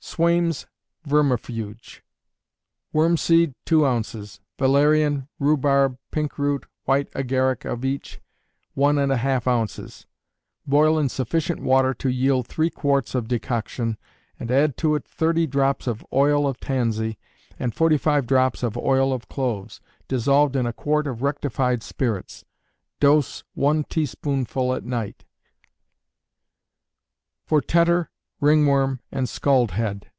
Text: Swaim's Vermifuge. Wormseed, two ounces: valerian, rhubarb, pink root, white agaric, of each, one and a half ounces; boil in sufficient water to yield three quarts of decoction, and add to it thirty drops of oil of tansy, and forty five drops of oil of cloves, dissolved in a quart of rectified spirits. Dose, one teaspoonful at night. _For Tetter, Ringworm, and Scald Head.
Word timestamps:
Swaim's 0.00 0.66
Vermifuge. 1.06 2.02
Wormseed, 2.94 3.54
two 3.64 3.84
ounces: 3.84 4.40
valerian, 4.58 5.28
rhubarb, 5.38 5.98
pink 6.12 6.38
root, 6.38 6.66
white 6.84 7.08
agaric, 7.14 7.64
of 7.64 7.84
each, 7.84 8.20
one 8.74 8.96
and 8.96 9.12
a 9.12 9.16
half 9.18 9.46
ounces; 9.46 10.06
boil 10.66 10.98
in 10.98 11.08
sufficient 11.08 11.60
water 11.62 11.94
to 11.94 12.08
yield 12.08 12.46
three 12.46 12.70
quarts 12.70 13.14
of 13.14 13.28
decoction, 13.28 13.96
and 14.40 14.50
add 14.50 14.76
to 14.78 14.94
it 14.94 15.06
thirty 15.06 15.46
drops 15.46 15.86
of 15.86 16.06
oil 16.12 16.46
of 16.48 16.58
tansy, 16.58 17.18
and 17.58 17.74
forty 17.74 17.98
five 17.98 18.26
drops 18.26 18.62
of 18.62 18.76
oil 18.78 19.12
of 19.12 19.28
cloves, 19.28 19.80
dissolved 20.08 20.56
in 20.56 20.66
a 20.66 20.72
quart 20.72 21.06
of 21.06 21.22
rectified 21.22 21.82
spirits. 21.82 22.44
Dose, 22.98 23.44
one 23.54 23.84
teaspoonful 23.84 24.74
at 24.74 24.84
night. 24.84 25.26
_For 27.48 27.60
Tetter, 27.64 28.10
Ringworm, 28.40 29.00
and 29.10 29.28
Scald 29.28 29.72
Head. 29.72 30.12